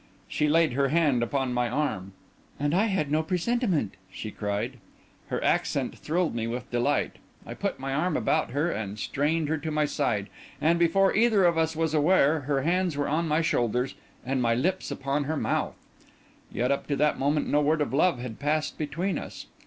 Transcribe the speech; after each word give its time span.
She 0.27 0.49
laid 0.49 0.73
her 0.73 0.87
hand 0.87 1.21
upon 1.21 1.53
my 1.53 1.69
arm. 1.69 2.13
"And 2.59 2.73
I 2.73 2.85
had 2.85 3.11
no 3.11 3.21
presentiment!" 3.21 3.93
she 4.11 4.31
cried. 4.31 4.79
Her 5.27 5.43
accent 5.43 5.95
thrilled 5.95 6.33
me 6.33 6.47
with 6.47 6.71
delight. 6.71 7.17
I 7.45 7.53
put 7.53 7.79
my 7.79 7.93
arm 7.93 8.17
about 8.17 8.49
her, 8.49 8.71
and 8.71 8.97
strained 8.97 9.47
her 9.47 9.59
to 9.59 9.69
my 9.69 9.85
side; 9.85 10.27
and, 10.59 10.79
before 10.79 11.15
either 11.15 11.45
of 11.45 11.55
us 11.55 11.75
was 11.75 11.93
aware, 11.93 12.39
her 12.39 12.63
hands 12.63 12.97
were 12.97 13.07
on 13.07 13.27
my 13.27 13.43
shoulders 13.43 13.93
and 14.25 14.41
my 14.41 14.55
lips 14.55 14.89
upon 14.89 15.25
her 15.25 15.37
mouth. 15.37 15.75
Yet 16.51 16.71
up 16.71 16.87
to 16.87 16.95
that 16.95 17.19
moment 17.19 17.47
no 17.47 17.61
word 17.61 17.79
of 17.79 17.93
love 17.93 18.17
had 18.17 18.39
passed 18.39 18.79
between 18.79 19.19
us. 19.19 19.45